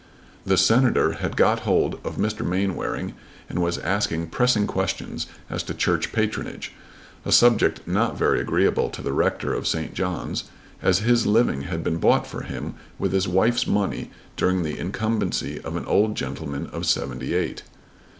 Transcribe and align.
The 0.47 0.57
Senator 0.57 1.11
had 1.11 1.37
got 1.37 1.59
hold 1.59 1.99
of 2.03 2.17
Mr. 2.17 2.43
Mainwaring 2.43 3.13
and 3.47 3.59
was 3.61 3.77
asking 3.77 4.29
pressing 4.29 4.65
questions 4.65 5.27
as 5.47 5.61
to 5.61 5.75
church 5.75 6.11
patronage, 6.11 6.73
a 7.23 7.31
subject 7.31 7.87
not 7.87 8.17
very 8.17 8.41
agreeable 8.41 8.89
to 8.89 9.03
the 9.03 9.13
rector 9.13 9.53
of 9.53 9.67
St. 9.67 9.93
John's, 9.93 10.45
as 10.81 11.01
his 11.01 11.27
living 11.27 11.61
had 11.65 11.83
been 11.83 11.97
bought 11.97 12.25
for 12.25 12.41
him 12.41 12.73
with 12.97 13.13
his 13.13 13.27
wife's 13.27 13.67
money 13.67 14.09
during 14.35 14.63
the 14.63 14.79
incumbency 14.79 15.61
of 15.63 15.75
an 15.75 15.85
old 15.85 16.15
gentleman 16.15 16.65
of 16.73 16.87
seventy 16.87 17.35
eight. 17.35 17.61